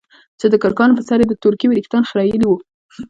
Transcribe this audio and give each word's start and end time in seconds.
چې 0.39 0.45
دکرکانو 0.53 0.97
په 0.97 1.03
سر 1.09 1.19
يې 1.21 1.27
د 1.29 1.33
تورکي 1.43 1.65
وريښتان 1.67 2.03
خرييلي 2.09 2.45
وو. 2.47 2.57